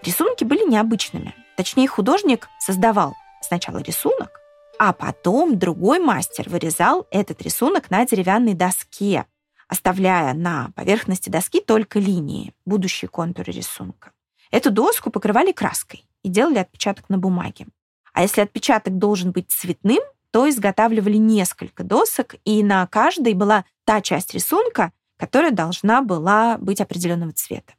Рисунки 0.03 0.45
были 0.45 0.69
необычными. 0.69 1.35
Точнее, 1.57 1.89
художник 1.89 2.49
создавал 2.59 3.15
сначала 3.41 3.79
рисунок, 3.79 4.41
а 4.79 4.93
потом 4.93 5.59
другой 5.59 6.01
мастер 6.01 6.49
вырезал 6.49 7.07
этот 7.11 7.41
рисунок 7.43 7.91
на 7.91 8.05
деревянной 8.05 8.55
доске, 8.55 9.27
оставляя 9.69 10.35
на 10.35 10.71
поверхности 10.77 11.31
доски 11.31 11.61
только 11.61 11.99
линии, 11.99 12.53
будущие 12.67 13.09
контуры 13.09 13.53
рисунка. 13.53 14.13
Эту 14.51 14.71
доску 14.71 15.11
покрывали 15.11 15.53
краской 15.53 16.05
и 16.23 16.29
делали 16.29 16.59
отпечаток 16.59 17.09
на 17.09 17.19
бумаге. 17.19 17.67
А 18.15 18.23
если 18.23 18.41
отпечаток 18.41 18.97
должен 18.97 19.33
быть 19.33 19.51
цветным, 19.51 20.01
то 20.31 20.49
изготавливали 20.49 21.17
несколько 21.17 21.85
досок, 21.85 22.37
и 22.45 22.63
на 22.63 22.87
каждой 22.87 23.35
была 23.35 23.65
та 23.85 24.01
часть 24.01 24.33
рисунка, 24.33 24.93
которая 25.19 25.51
должна 25.51 26.01
была 26.01 26.57
быть 26.59 26.81
определенного 26.81 27.33
цвета. 27.33 27.75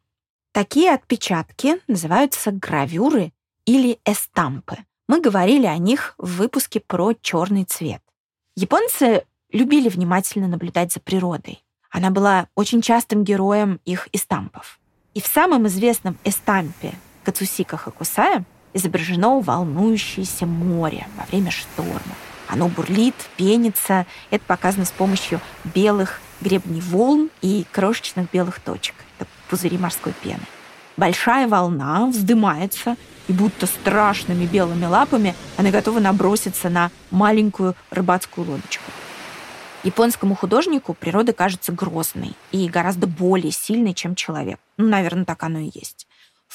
Такие 0.51 0.93
отпечатки 0.93 1.81
называются 1.87 2.51
гравюры 2.51 3.33
или 3.65 3.99
эстампы. 4.05 4.77
Мы 5.07 5.21
говорили 5.21 5.65
о 5.65 5.77
них 5.77 6.15
в 6.17 6.37
выпуске 6.37 6.79
про 6.79 7.13
черный 7.13 7.63
цвет. 7.63 8.01
Японцы 8.55 9.25
любили 9.51 9.89
внимательно 9.89 10.47
наблюдать 10.47 10.91
за 10.91 10.99
природой. 10.99 11.63
Она 11.91 12.09
была 12.09 12.47
очень 12.55 12.81
частым 12.81 13.23
героем 13.23 13.79
их 13.85 14.09
эстампов. 14.11 14.79
И 15.13 15.21
в 15.21 15.27
самом 15.27 15.67
известном 15.67 16.17
эстампе 16.23 16.93
Кацусика 17.23 17.77
Хакусая 17.77 18.45
изображено 18.75 19.39
волнующееся 19.39 20.45
море 20.45 21.07
во 21.17 21.25
время 21.25 21.49
шторма. 21.49 22.15
Оно 22.47 22.67
бурлит, 22.67 23.15
пенится. 23.37 24.05
Это 24.29 24.43
показано 24.45 24.85
с 24.85 24.91
помощью 24.91 25.39
белых 25.63 26.21
гребней 26.41 26.81
волн 26.81 27.31
и 27.41 27.65
крошечных 27.71 28.29
белых 28.31 28.59
точек. 28.59 28.93
Это 29.17 29.27
пузыри 29.49 29.79
морской 29.79 30.13
пены. 30.21 30.43
Большая 30.97 31.47
волна 31.47 32.05
вздымается, 32.05 32.95
и 33.27 33.33
будто 33.33 33.65
страшными 33.65 34.45
белыми 34.45 34.85
лапами 34.85 35.35
она 35.57 35.71
готова 35.71 35.99
наброситься 35.99 36.69
на 36.69 36.91
маленькую 37.09 37.75
рыбацкую 37.89 38.47
лодочку. 38.47 38.83
Японскому 39.83 40.35
художнику 40.35 40.93
природа 40.93 41.33
кажется 41.33 41.71
грозной 41.71 42.33
и 42.51 42.67
гораздо 42.69 43.07
более 43.07 43.51
сильной, 43.51 43.93
чем 43.93 44.15
человек. 44.15 44.59
Ну, 44.77 44.87
наверное, 44.87 45.25
так 45.25 45.43
оно 45.43 45.59
и 45.59 45.71
есть. 45.73 46.04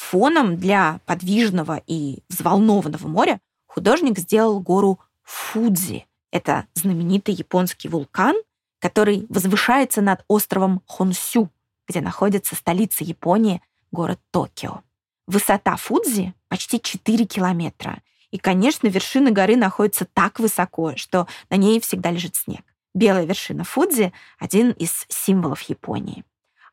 Фоном 0.01 0.57
для 0.57 0.99
подвижного 1.05 1.83
и 1.87 2.25
взволнованного 2.29 3.07
моря 3.07 3.39
художник 3.67 4.19
сделал 4.19 4.59
гору 4.59 4.99
Фудзи. 5.23 6.07
Это 6.33 6.67
знаменитый 6.75 7.35
японский 7.35 7.89
вулкан, 7.89 8.35
который 8.81 9.27
возвышается 9.29 10.01
над 10.01 10.25
островом 10.27 10.83
Хонсю, 10.87 11.51
где 11.87 12.01
находится 12.01 12.57
столица 12.57 13.05
Японии, 13.05 13.63
город 13.93 14.19
Токио. 14.33 14.83
Высота 15.27 15.77
Фудзи 15.77 16.35
почти 16.49 16.81
4 16.81 17.27
километра. 17.27 18.03
И, 18.31 18.39
конечно, 18.39 18.89
вершина 18.89 19.31
горы 19.31 19.55
находится 19.55 20.07
так 20.07 20.41
высоко, 20.41 20.97
что 20.97 21.29
на 21.51 21.57
ней 21.57 21.79
всегда 21.79 22.11
лежит 22.11 22.35
снег. 22.35 22.65
Белая 22.95 23.27
вершина 23.27 23.65
Фудзи— 23.65 24.13
один 24.39 24.73
из 24.73 25.05
символов 25.09 25.61
Японии. 25.63 26.25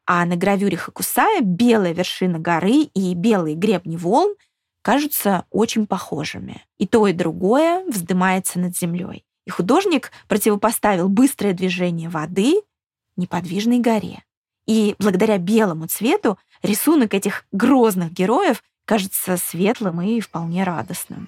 А 0.10 0.26
на 0.26 0.38
гравюре 0.38 0.78
Хакусая 0.78 1.42
белая 1.42 1.94
вершина 1.94 2.40
горы 2.40 2.90
и 2.94 3.14
белые 3.14 3.58
гребни 3.58 3.98
волн 3.98 4.36
кажутся 4.82 5.46
очень 5.52 5.86
похожими. 5.86 6.64
И 6.78 6.88
то, 6.88 7.06
и 7.08 7.14
другое 7.14 7.84
вздымается 7.86 8.58
над 8.58 8.76
землей. 8.76 9.26
И 9.46 9.50
художник 9.50 10.12
противопоставил 10.30 11.10
быстрое 11.10 11.52
движение 11.52 12.08
воды 12.08 12.62
неподвижной 13.18 13.80
горе. 13.80 14.24
И 14.66 14.96
благодаря 14.98 15.38
белому 15.38 15.88
цвету 15.88 16.40
рисунок 16.64 17.14
этих 17.14 17.46
грозных 17.52 18.14
героев 18.14 18.64
кажется 18.86 19.36
светлым 19.36 20.02
и 20.02 20.22
вполне 20.22 20.64
радостным. 20.64 21.28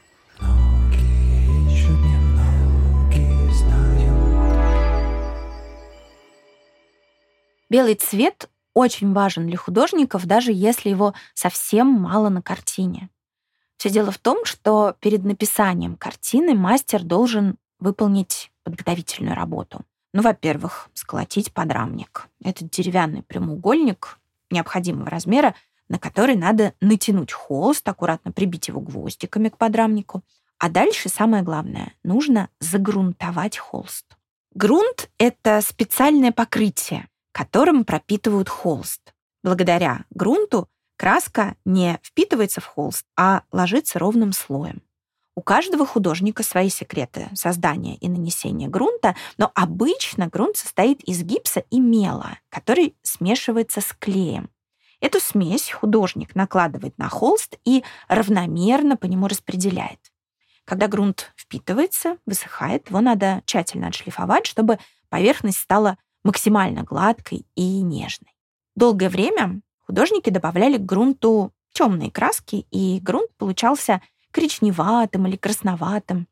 Белый 7.69 7.95
цвет 7.95 8.49
очень 8.79 9.13
важен 9.13 9.47
для 9.47 9.57
художников, 9.57 10.25
даже 10.25 10.51
если 10.51 10.89
его 10.89 11.13
совсем 11.33 11.87
мало 11.87 12.29
на 12.29 12.41
картине. 12.41 13.09
Все 13.77 13.89
дело 13.89 14.11
в 14.11 14.17
том, 14.17 14.45
что 14.45 14.95
перед 14.99 15.23
написанием 15.23 15.95
картины 15.95 16.53
мастер 16.53 17.03
должен 17.03 17.57
выполнить 17.79 18.51
подготовительную 18.63 19.35
работу. 19.35 19.81
Ну, 20.13 20.21
во-первых, 20.21 20.89
сколотить 20.93 21.53
подрамник. 21.53 22.27
Этот 22.43 22.69
деревянный 22.71 23.23
прямоугольник 23.23 24.19
необходимого 24.49 25.09
размера 25.09 25.55
на 25.89 25.97
который 25.99 26.35
надо 26.35 26.73
натянуть 26.79 27.33
холст, 27.33 27.87
аккуратно 27.87 28.31
прибить 28.31 28.67
его 28.67 28.79
гвоздиками 28.79 29.49
к 29.49 29.57
подрамнику. 29.57 30.21
А 30.59 30.69
дальше 30.69 31.09
самое 31.09 31.43
главное, 31.43 31.93
нужно 32.03 32.49
загрунтовать 32.59 33.57
холст. 33.57 34.05
Грунт— 34.53 35.09
это 35.17 35.61
специальное 35.61 36.31
покрытие, 36.31 37.07
которым 37.31 37.85
пропитывают 37.85 38.49
холст. 38.49 39.13
Благодаря 39.43 40.05
грунту 40.09 40.67
краска 40.97 41.55
не 41.65 41.99
впитывается 42.03 42.61
в 42.61 42.65
холст, 42.65 43.05
а 43.17 43.43
ложится 43.51 43.99
ровным 43.99 44.33
слоем. 44.33 44.81
У 45.35 45.41
каждого 45.41 45.85
художника 45.85 46.43
свои 46.43 46.69
секреты 46.69 47.29
создания 47.33 47.95
и 47.95 48.09
нанесения 48.09 48.67
грунта, 48.67 49.15
но 49.37 49.51
обычно 49.55 50.27
грунт 50.27 50.57
состоит 50.57 51.01
из 51.03 51.23
гипса 51.23 51.61
и 51.69 51.79
мела, 51.79 52.39
который 52.49 52.97
смешивается 53.03 53.79
с 53.79 53.93
клеем. 53.97 54.49
Эту 54.99 55.21
смесь 55.21 55.71
художник 55.71 56.35
накладывает 56.35 56.97
на 56.97 57.07
холст 57.07 57.57
и 57.63 57.85
равномерно 58.09 58.97
по 58.97 59.05
нему 59.05 59.27
распределяет. 59.27 60.11
Когда 60.65 60.87
грунт 60.87 61.31
впитывается, 61.37 62.17
высыхает, 62.25 62.89
его 62.89 62.99
надо 62.99 63.41
тщательно 63.45 63.87
отшлифовать, 63.87 64.45
чтобы 64.45 64.77
поверхность 65.07 65.59
стала 65.59 65.97
максимально 66.23 66.83
гладкой 66.83 67.45
и 67.55 67.81
нежной. 67.81 68.33
Долгое 68.75 69.09
время 69.09 69.61
художники 69.85 70.29
добавляли 70.29 70.77
к 70.77 70.85
грунту 70.85 71.51
темные 71.73 72.11
краски, 72.11 72.65
и 72.71 72.99
грунт 72.99 73.29
получался 73.37 74.01
коричневатым 74.31 75.27
или 75.27 75.35
красноватым. 75.35 76.27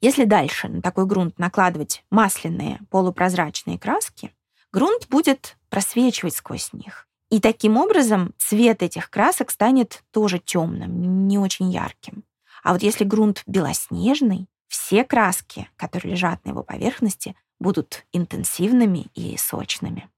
Если 0.00 0.24
дальше 0.24 0.68
на 0.68 0.82
такой 0.82 1.06
грунт 1.06 1.38
накладывать 1.38 2.04
масляные 2.10 2.80
полупрозрачные 2.90 3.78
краски, 3.78 4.34
грунт 4.72 5.08
будет 5.08 5.56
просвечивать 5.70 6.34
сквозь 6.34 6.72
них. 6.72 7.08
И 7.30 7.40
таким 7.40 7.76
образом 7.76 8.32
цвет 8.38 8.82
этих 8.82 9.10
красок 9.10 9.50
станет 9.50 10.04
тоже 10.12 10.38
темным, 10.38 11.26
не 11.26 11.38
очень 11.38 11.70
ярким. 11.70 12.24
А 12.62 12.72
вот 12.72 12.82
если 12.82 13.04
грунт 13.04 13.42
белоснежный, 13.46 14.48
все 14.68 15.04
краски, 15.04 15.68
которые 15.76 16.12
лежат 16.12 16.44
на 16.44 16.50
его 16.50 16.62
поверхности, 16.62 17.34
будут 17.58 18.04
интенсивными 18.12 19.06
и 19.14 19.36
сочными. 19.36 20.08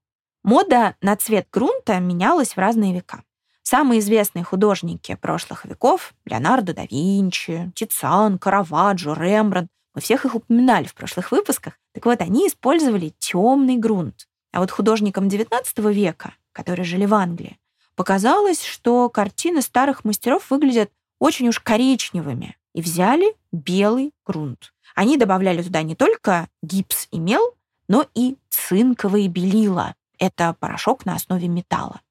Мода 0.43 0.95
на 1.01 1.15
цвет 1.15 1.47
грунта 1.51 1.99
менялась 1.99 2.53
в 2.53 2.57
разные 2.57 2.93
века. 2.93 3.23
Самые 3.63 3.99
известные 3.99 4.43
художники 4.43 5.15
прошлых 5.15 5.65
веков— 5.65 6.13
Леонардо 6.25 6.73
да 6.73 6.85
Винчи, 6.89 7.71
Тициан, 7.75 8.39
Караваджо, 8.39 9.13
Рембрандт, 9.13 9.69
мы 9.93 10.01
всех 10.01 10.25
их 10.25 10.35
упоминали 10.35 10.85
в 10.85 10.95
прошлых 10.95 11.31
выпусках. 11.31 11.73
Так 11.93 12.05
вот, 12.05 12.21
они 12.21 12.47
использовали 12.47 13.13
темный 13.19 13.75
грунт. 13.77 14.27
А 14.51 14.59
вот 14.59 14.71
художникам 14.71 15.27
XIX 15.27 15.93
века, 15.93 16.33
которые 16.51 16.85
жили 16.85 17.05
в 17.05 17.13
Англии, 17.13 17.59
показалось, 17.95 18.63
что 18.63 19.09
картины 19.09 19.61
старых 19.61 20.05
мастеров 20.05 20.49
выглядят 20.49 20.91
очень 21.19 21.49
уж 21.49 21.59
коричневыми, 21.59 22.55
и 22.73 22.81
взяли 22.81 23.35
белый 23.51 24.13
грунт. 24.25 24.73
Они 24.99 25.15
добавляли 25.15 25.63
туда 25.63 25.81
не 25.81 25.95
только 25.95 26.49
гипс 26.61 27.07
и 27.11 27.19
мел, 27.19 27.55
но 27.87 28.05
и 28.15 28.35
цинковые 28.49 29.29
белила. 29.29 29.95
Это 30.17 30.53
порошок 30.59 31.05
на 31.05 31.15
основе 31.15 31.47
металла. 31.47 32.01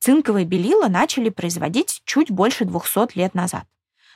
Цинковые 0.00 0.44
белила 0.44 0.88
начали 0.88 1.30
производить 1.30 2.02
чуть 2.04 2.30
больше 2.30 2.66
200 2.66 3.16
лет 3.16 3.34
назад. 3.34 3.64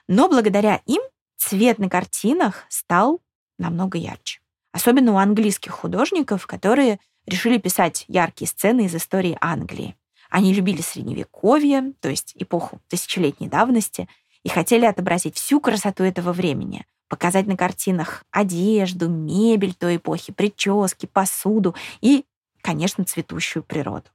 Но 0.07 0.29
благодаря 0.29 0.83
им 0.85 1.01
цвет 1.39 1.79
на 1.79 1.89
картинах 1.89 2.67
стал 2.69 3.23
намного 3.59 3.97
ярче. 3.97 4.41
Особенно 4.71 5.15
у 5.15 5.17
английских 5.17 5.73
художников, 5.73 6.47
которые 6.47 7.01
решили 7.25 7.57
писать 7.57 8.05
яркие 8.07 8.49
сцены 8.49 8.85
из 8.85 8.95
истории 8.95 9.39
Англии. 9.41 9.97
Они 10.29 10.53
любили 10.53 10.83
средневековье, 10.83 11.95
то 12.01 12.11
есть 12.11 12.35
эпоху 12.37 12.83
тысячелетней 12.89 13.49
давности, 13.49 14.11
и 14.43 14.51
хотели 14.51 14.85
отобразить 14.85 15.39
всю 15.39 15.59
красоту 15.59 16.05
этого 16.05 16.35
времени, 16.35 16.85
показать 17.11 17.47
на 17.47 17.57
картинах 17.57 18.25
одежду, 18.31 19.09
мебель 19.09 19.75
той 19.75 19.97
эпохи, 19.97 20.33
прически, 20.33 21.07
посуду 21.07 21.75
и, 22.01 22.25
конечно, 22.63 23.05
цветущую 23.05 23.65
природу. 23.65 24.09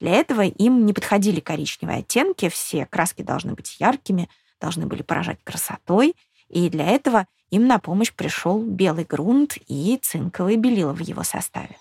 Для 0.00 0.12
этого 0.12 0.42
им 0.42 0.86
не 0.86 0.92
подходили 0.92 1.40
коричневые 1.40 1.98
оттенки, 1.98 2.48
все 2.48 2.86
краски 2.86 3.22
должны 3.22 3.54
быть 3.54 3.76
яркими, 3.80 4.30
должны 4.60 4.86
были 4.86 5.02
поражать 5.02 5.40
красотой, 5.42 6.14
и 6.48 6.70
для 6.70 6.86
этого 6.86 7.26
им 7.50 7.66
на 7.66 7.80
помощь 7.80 8.12
пришел 8.12 8.62
белый 8.62 9.04
грунт 9.04 9.58
и 9.66 9.98
цинковые 10.00 10.56
белила 10.56 10.92
в 10.92 11.00
его 11.00 11.24
составе. 11.24 11.76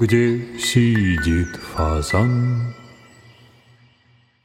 Где 0.00 0.58
сидит 0.58 1.54
фазан? 1.54 2.74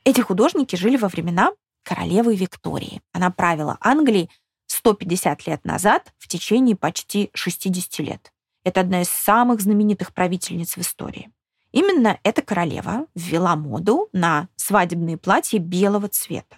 Эти 0.03 0.21
художники 0.21 0.75
жили 0.75 0.95
во 0.95 1.07
времена 1.07 1.51
королевы 1.83 2.35
Виктории. 2.35 3.01
Она 3.13 3.31
правила 3.31 3.77
Англией 3.81 4.29
150 4.71 5.47
лет 5.47 5.65
назад 5.65 6.13
в 6.17 6.27
течение 6.27 6.75
почти 6.75 7.29
60 7.34 7.99
лет. 7.99 8.32
Это 8.63 8.82
одна 8.82 9.01
из 9.01 9.10
самых 9.10 9.62
знаменитых 9.62 10.13
правительниц 10.13 10.75
в 10.75 10.79
истории. 10.79 11.32
Именно 11.71 12.19
эта 12.23 12.41
королева 12.41 13.05
ввела 13.15 13.55
моду 13.55 14.10
на 14.13 14.47
свадебные 14.55 15.17
платья 15.17 15.60
белого 15.60 16.08
цвета. 16.08 16.58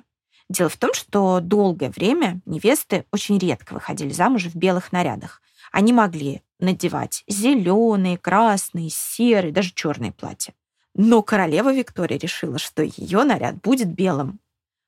Дело 0.50 0.70
в 0.70 0.78
том, 0.78 0.94
что 0.94 1.40
долгое 1.40 1.90
время 1.90 2.42
невесты 2.46 3.06
очень 3.12 3.38
редко 3.38 3.74
выходили 3.74 4.12
замуж 4.12 4.46
в 4.46 4.56
белых 4.56 4.92
нарядах. 4.92 5.42
Они 5.72 5.94
могли 5.94 6.42
надевать 6.60 7.24
зеленые, 7.28 8.18
красные, 8.18 8.90
серые, 8.90 9.54
даже 9.54 9.74
черные 9.74 10.12
платья. 10.12 10.54
Но 10.94 11.22
королева 11.24 11.74
Виктория 11.74 12.20
решила, 12.20 12.58
что 12.58 12.84
ее 12.84 13.24
наряд 13.24 13.62
будет 13.62 13.94
белым. 13.94 14.40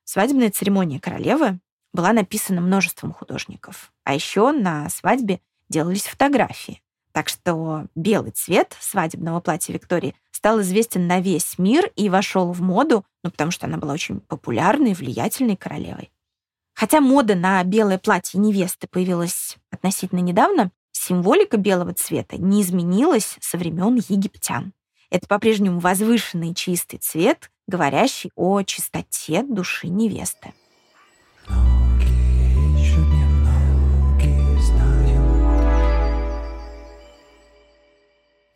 Свадебная 0.03 0.51
церемония 0.51 0.99
королевы 0.99 1.59
была 1.93 2.11
написана 2.13 2.61
множеством 2.61 3.13
художников. 3.13 3.91
А 4.03 4.13
еще 4.13 4.51
на 4.51 4.89
свадьбе 4.89 5.39
делались 5.69 6.05
фотографии. 6.05 6.81
Так 7.11 7.29
что 7.29 7.87
белый 7.95 8.31
цвет 8.31 8.75
свадебного 8.79 9.39
платья 9.39 9.73
Виктории 9.73 10.15
стал 10.31 10.61
известен 10.61 11.07
на 11.07 11.19
весь 11.21 11.59
мир 11.59 11.91
и 11.95 12.09
вошел 12.09 12.51
в 12.51 12.61
моду, 12.61 13.05
ну, 13.23 13.29
потому 13.29 13.51
что 13.51 13.67
она 13.67 13.77
была 13.77 13.93
очень 13.93 14.19
популярной 14.19 14.93
влиятельной 14.93 15.55
королевой. 15.55 16.11
Хотя 16.73 17.01
мода 17.01 17.35
на 17.35 17.63
белое 17.63 17.99
платье 17.99 18.39
невесты 18.39 18.87
появилась 18.87 19.57
относительно 19.69 20.19
недавно, 20.19 20.71
символика 20.91 21.57
белого 21.57 21.93
цвета 21.93 22.37
не 22.37 22.63
изменилась 22.63 23.37
со 23.39 23.57
времен 23.57 23.95
египтян. 24.09 24.73
Это 25.11 25.27
по-прежнему 25.27 25.79
возвышенный 25.79 26.55
чистый 26.55 26.97
цвет, 26.97 27.51
говорящий 27.67 28.31
о 28.35 28.63
чистоте 28.63 29.43
души 29.43 29.87
невесты. 29.87 30.53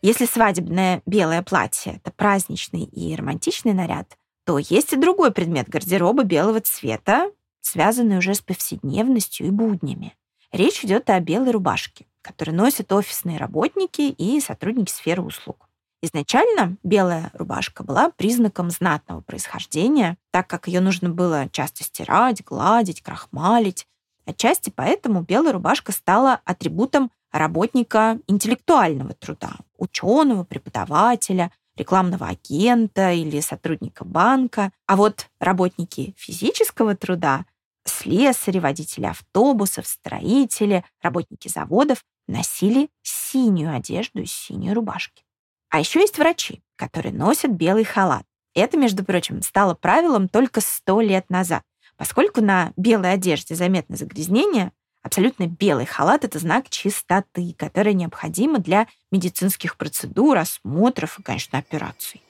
Если 0.08 0.24
свадебное 0.24 1.02
белое 1.04 1.42
платье— 1.42 1.96
это 2.02 2.10
праздничный 2.10 2.84
и 2.84 3.14
романтичный 3.14 3.74
наряд, 3.74 4.16
то 4.46 4.56
есть 4.56 4.94
и 4.94 4.96
другой 4.96 5.32
предмет 5.32 5.68
гардероба 5.68 6.22
белого 6.22 6.62
цвета, 6.62 7.30
связанный 7.60 8.16
уже 8.16 8.32
с 8.32 8.40
повседневностью 8.40 9.48
и 9.48 9.50
буднями. 9.50 10.16
Речь 10.50 10.82
идет 10.82 11.10
о 11.10 11.20
белой 11.20 11.50
рубашке, 11.50 12.06
которую 12.22 12.56
носят 12.56 12.90
офисные 12.90 13.36
работники 13.36 14.00
и 14.00 14.40
сотрудники 14.40 14.90
сферы 14.90 15.20
услуг. 15.20 15.68
Изначально 16.00 16.78
белая 16.82 17.30
рубашка 17.34 17.84
была 17.84 18.08
признаком 18.08 18.70
знатного 18.70 19.20
происхождения, 19.20 20.16
так 20.30 20.46
как 20.46 20.68
ее 20.68 20.80
нужно 20.80 21.10
было 21.10 21.50
часто 21.50 21.84
стирать, 21.84 22.42
гладить, 22.46 23.02
крахмалить. 23.02 23.86
Отчасти 24.24 24.72
поэтому 24.74 25.20
белая 25.20 25.52
рубашка 25.52 25.92
стала 25.92 26.40
атрибутом 26.46 27.10
работника 27.32 28.18
интеллектуального 28.26 29.14
труда, 29.14 29.56
ученого, 29.76 30.44
преподавателя, 30.44 31.52
рекламного 31.76 32.26
агента 32.28 33.12
или 33.12 33.40
сотрудника 33.40 34.04
банка. 34.04 34.72
А 34.86 34.96
вот 34.96 35.28
работники 35.40 36.14
физического 36.18 36.96
труда, 36.96 37.46
слесари, 37.84 38.58
водители 38.58 39.06
автобусов, 39.06 39.86
строители, 39.86 40.84
работники 41.02 41.48
заводов 41.48 42.04
носили 42.26 42.90
синюю 43.02 43.74
одежду 43.74 44.20
и 44.22 44.26
синюю 44.26 44.74
рубашки. 44.74 45.24
А 45.70 45.78
еще 45.80 46.00
есть 46.00 46.18
врачи, 46.18 46.62
которые 46.76 47.12
носят 47.12 47.52
белый 47.52 47.84
халат. 47.84 48.24
Это, 48.54 48.76
между 48.76 49.04
прочим, 49.04 49.42
стало 49.42 49.74
правилом 49.74 50.28
только 50.28 50.60
сто 50.60 51.00
лет 51.00 51.28
назад. 51.30 51.62
Поскольку 51.96 52.40
на 52.40 52.72
белой 52.76 53.12
одежде 53.12 53.54
заметно 53.54 53.96
загрязнение, 53.96 54.72
Абсолютно 55.02 55.46
белый 55.46 55.86
халат— 55.86 56.24
это 56.26 56.38
знак 56.38 56.68
чистоты, 56.68 57.54
которая 57.56 57.94
необходима 57.94 58.58
для 58.58 58.86
медицинских 59.10 59.76
процедур, 59.76 60.36
осмотров 60.36 61.18
и, 61.18 61.22
конечно, 61.22 61.58
операций. 61.58 62.22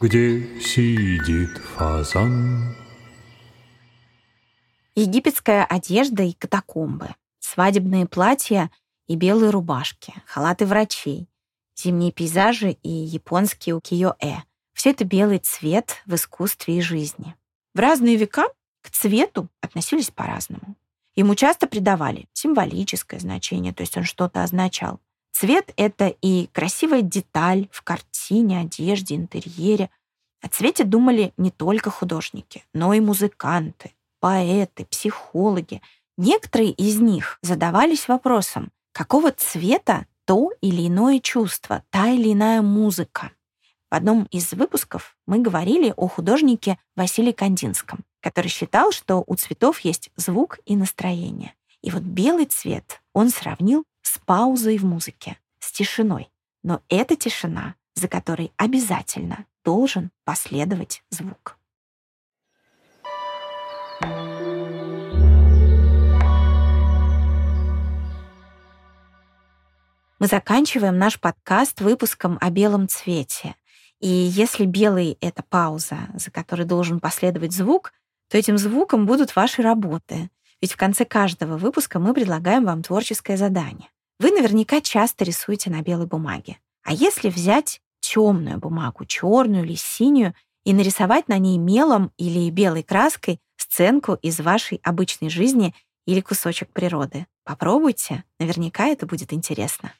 Где 0.00 0.60
сидит 0.60 1.58
фазан? 1.58 2.74
Египетская 4.96 5.64
одежда 5.64 6.24
и 6.24 6.32
катакомбы, 6.32 7.14
свадебные 7.38 8.06
платья 8.06 8.70
и 9.06 9.14
белые 9.14 9.50
рубашки, 9.50 10.12
халаты 10.26 10.66
врачей, 10.66 11.28
зимние 11.76 12.10
пейзажи 12.10 12.72
и 12.82 12.88
японские 12.88 13.76
укиё-э. 13.76 14.42
Все 14.82 14.90
это 14.90 15.04
белый 15.04 15.38
цвет 15.38 16.02
в 16.06 16.16
искусстве 16.16 16.78
и 16.78 16.80
жизни. 16.80 17.36
В 17.72 17.78
разные 17.78 18.16
века 18.16 18.48
к 18.82 18.90
цвету 18.90 19.48
относились 19.60 20.10
по-разному. 20.10 20.74
Ему 21.14 21.36
часто 21.36 21.68
придавали 21.68 22.26
символическое 22.32 23.20
значение, 23.20 23.72
то 23.72 23.82
есть 23.82 23.96
он 23.96 24.02
что-то 24.02 24.42
означал. 24.42 24.98
Цвет— 25.30 25.72
это 25.76 26.08
и 26.08 26.48
красивая 26.48 27.02
деталь 27.02 27.68
в 27.70 27.82
картине, 27.82 28.58
одежде, 28.58 29.14
интерьере. 29.14 29.88
О 30.40 30.48
цвете 30.48 30.82
думали 30.82 31.32
не 31.36 31.52
только 31.52 31.88
художники, 31.90 32.64
но 32.74 32.92
и 32.92 32.98
музыканты, 32.98 33.92
поэты, 34.18 34.84
психологи. 34.86 35.80
Некоторые 36.16 36.72
из 36.72 36.98
них 36.98 37.38
задавались 37.40 38.08
вопросом, 38.08 38.72
какого 38.90 39.30
цвета 39.30 40.06
то 40.24 40.50
или 40.60 40.88
иное 40.88 41.20
чувство, 41.20 41.84
та 41.90 42.08
или 42.08 42.32
иная 42.32 42.62
музыка. 42.62 43.30
В 43.92 43.94
одном 43.94 44.24
из 44.30 44.54
выпусков 44.54 45.14
мы 45.26 45.40
говорили 45.40 45.92
о 45.98 46.08
художнике 46.08 46.78
Василии 46.96 47.32
Кандинском, 47.32 48.06
который 48.22 48.48
считал, 48.48 48.90
что 48.90 49.22
у 49.26 49.34
цветов 49.34 49.80
есть 49.80 50.08
звук 50.16 50.60
и 50.64 50.76
настроение. 50.76 51.52
И 51.82 51.90
вот 51.90 52.00
белый 52.00 52.46
цвет 52.46 53.02
он 53.12 53.28
сравнил 53.28 53.84
с 54.00 54.18
паузой 54.18 54.78
в 54.78 54.86
музыке, 54.86 55.36
с 55.58 55.70
тишиной. 55.72 56.30
Но 56.62 56.80
это 56.88 57.16
тишина, 57.16 57.74
за 57.94 58.08
которой 58.08 58.50
обязательно 58.56 59.44
должен 59.62 60.10
последовать 60.24 61.02
звук. 61.10 61.58
Мы 70.18 70.28
заканчиваем 70.28 70.96
наш 70.96 71.20
подкаст 71.20 71.82
выпуском 71.82 72.38
о 72.40 72.48
белом 72.48 72.88
цвете. 72.88 73.54
И 74.02 74.08
если 74.08 74.66
белый— 74.66 75.16
это 75.20 75.44
пауза, 75.48 75.96
за 76.14 76.30
которой 76.32 76.64
должен 76.64 76.98
последовать 76.98 77.52
звук, 77.52 77.92
то 78.28 78.36
этим 78.36 78.58
звуком 78.58 79.06
будут 79.06 79.34
ваши 79.36 79.62
работы. 79.62 80.28
Ведь 80.60 80.72
в 80.72 80.76
конце 80.76 81.04
каждого 81.04 81.56
выпуска 81.56 82.00
мы 82.00 82.12
предлагаем 82.12 82.64
вам 82.64 82.82
творческое 82.82 83.36
задание. 83.36 83.88
Вы 84.18 84.32
наверняка 84.32 84.80
часто 84.80 85.24
рисуете 85.24 85.70
на 85.70 85.82
белой 85.82 86.06
бумаге. 86.06 86.58
А 86.82 86.92
если 86.92 87.30
взять 87.30 87.80
темную 88.00 88.58
бумагу, 88.58 89.04
черную 89.04 89.64
или 89.64 89.76
синюю, 89.76 90.34
и 90.64 90.72
нарисовать 90.72 91.28
на 91.28 91.38
ней 91.38 91.58
мелом 91.58 92.12
или 92.16 92.50
белой 92.50 92.82
краской 92.82 93.40
сценку 93.56 94.14
из 94.14 94.40
вашей 94.40 94.80
обычной 94.82 95.28
жизни 95.28 95.74
или 96.06 96.20
кусочек 96.20 96.72
природы. 96.72 97.26
Попробуйте, 97.44 98.24
наверняка 98.38 98.86
это 98.86 99.06
будет 99.06 99.32
интересно. 99.32 99.92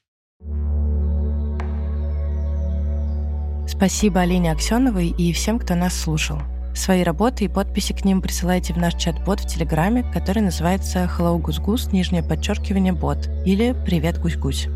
Спасибо 3.66 4.20
Алине 4.20 4.52
Аксеновой 4.52 5.08
и 5.08 5.32
всем, 5.32 5.58
кто 5.58 5.74
нас 5.74 5.94
слушал. 5.94 6.38
Свои 6.74 7.02
работы 7.02 7.44
и 7.44 7.48
подписи 7.48 7.92
к 7.92 8.04
ним 8.04 8.20
присылайте 8.20 8.72
в 8.72 8.78
наш 8.78 8.94
чат-бот 8.94 9.40
в 9.40 9.46
Телеграме, 9.46 10.04
который 10.12 10.42
называется 10.42 11.08
Hello 11.18 11.38
Гусь-Гус, 11.38 11.92
нижнее 11.92 12.22
подчеркивание 12.22 12.92
бот, 12.92 13.28
или 13.44 13.76
Привет 13.84 14.18
Гусь-Гусь. 14.18 14.68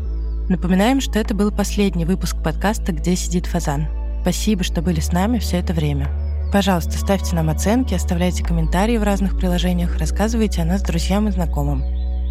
Напоминаем, 0.47 1.01
что 1.01 1.19
это 1.19 1.35
был 1.35 1.51
последний 1.51 2.05
выпуск 2.05 2.37
подкаста 2.41 2.93
«Где 2.93 3.15
сидит 3.15 3.45
фазан». 3.45 3.87
Спасибо, 4.21 4.63
что 4.63 4.81
были 4.81 4.99
с 4.99 5.11
нами 5.11 5.39
все 5.39 5.57
это 5.57 5.73
время. 5.73 6.07
Пожалуйста, 6.53 6.97
ставьте 6.97 7.35
нам 7.35 7.49
оценки, 7.49 7.93
оставляйте 7.93 8.43
комментарии 8.43 8.97
в 8.97 9.03
разных 9.03 9.37
приложениях, 9.37 9.97
рассказывайте 9.97 10.61
о 10.61 10.65
нас 10.65 10.81
друзьям 10.81 11.27
и 11.27 11.31
знакомым. 11.31 11.83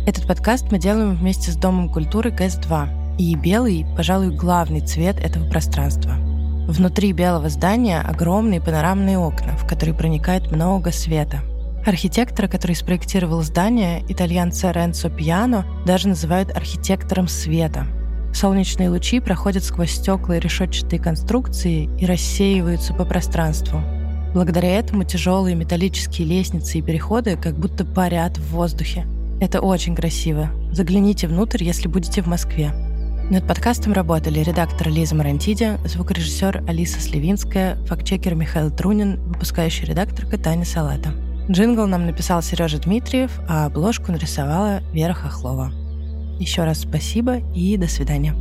Этот 0.07 0.27
подкаст 0.27 0.71
мы 0.71 0.79
делаем 0.79 1.17
вместе 1.17 1.51
с 1.51 1.57
Домом 1.57 1.91
культуры 1.91 2.31
ГЭС-2. 2.31 3.19
И 3.19 3.35
белый, 3.35 3.85
пожалуй, 3.97 4.35
главный 4.35 4.81
цвет 4.81 5.19
этого 5.19 5.49
пространства– 5.49 6.17
Внутри 6.67 7.13
белого 7.13 7.49
здания 7.49 8.01
огромные 8.01 8.61
панорамные 8.61 9.19
окна, 9.19 9.57
в 9.57 9.67
которые 9.69 9.95
проникает 9.95 10.51
много 10.51 10.91
света. 10.91 11.43
Архитектора, 11.87 12.49
который 12.49 12.75
спроектировал 12.75 13.43
здание, 13.43 14.05
итальянца 14.09 14.73
Ренцо 14.73 15.09
Пьяно, 15.09 15.65
даже 15.87 16.09
называют 16.09 16.51
архитектором 16.51 17.29
света. 17.29 17.87
Солнечные 18.35 18.91
лучи 18.91 19.21
проходят 19.21 19.63
сквозь 19.63 19.93
стекла 19.93 20.37
и 20.37 20.41
решетчатые 20.41 21.01
конструкции 21.01 21.89
и 22.01 22.05
рассеиваются 22.05 22.93
по 22.93 23.05
пространству. 23.05 23.81
Благодаря 24.35 24.77
этому 24.77 25.05
тяжелые 25.05 25.55
металлические 25.55 26.27
лестницы 26.27 26.79
и 26.79 26.83
переходы 26.83 27.37
как 27.37 27.57
будто 27.57 27.85
парят 27.85 28.39
в 28.39 28.51
воздухе. 28.51 29.07
Это 29.41 29.61
очень 29.61 29.95
красиво. 29.95 30.51
Загляните 30.73 31.29
внутрь, 31.29 31.63
если 31.63 31.87
будете 31.87 32.23
в 32.23 32.27
Москве. 32.27 32.73
Над 33.29 33.45
подкастом 33.45 33.93
работали 33.93 34.39
редактор 34.39 34.89
Лиза 34.89 35.17
Марантиди, 35.17 35.79
звукорежиссер 35.85 36.63
Алиса 36.69 37.01
Сливинская, 37.01 37.75
фактчекер 37.87 38.37
Михаил 38.37 38.71
Трунин, 38.71 39.21
выпускающий 39.27 39.85
редактор 39.85 40.27
Таня 40.39 40.65
Салата. 40.65 41.13
Джингл 41.51 41.87
нам 41.89 42.07
написал 42.07 42.41
Сережа 42.41 42.79
Дмитриев, 42.79 43.33
а 43.49 43.67
обложку 43.67 44.13
нарисовала 44.13 44.81
Вера 44.93 45.13
Хохлова. 45.13 45.73
Еще 46.39 46.63
раз 46.63 46.83
спасибо 46.83 47.39
и 47.53 47.77
до 47.77 47.89
свидания. 47.89 48.33